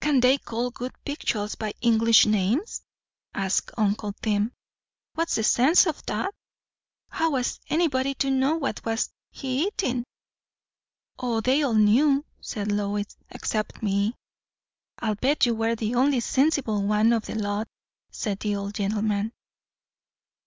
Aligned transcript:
"Can't 0.00 0.22
they 0.22 0.38
call 0.38 0.70
good 0.70 0.92
victuals 1.04 1.54
by 1.54 1.74
English 1.82 2.24
names?" 2.24 2.80
asked 3.34 3.70
uncle 3.76 4.14
Tim. 4.14 4.52
"What's 5.12 5.34
the 5.34 5.44
sense 5.44 5.86
o' 5.86 5.92
that? 6.06 6.34
How 7.10 7.32
was 7.32 7.60
anybody 7.68 8.14
to 8.14 8.30
know 8.30 8.56
what 8.56 8.78
he 8.78 8.84
was 8.88 9.10
eatin'?" 9.34 10.04
"O 11.18 11.42
they 11.42 11.62
all 11.64 11.74
knew," 11.74 12.24
said 12.40 12.72
Lois. 12.72 13.14
"Except 13.28 13.82
me." 13.82 14.14
"I'll 15.00 15.16
bet 15.16 15.44
you 15.44 15.54
were 15.54 15.74
the 15.76 15.96
only 15.96 16.20
sensible 16.20 16.82
one 16.82 17.12
o' 17.12 17.18
the 17.18 17.34
lot," 17.34 17.68
said 18.10 18.40
the 18.40 18.56
old 18.56 18.72
gentleman. 18.72 19.32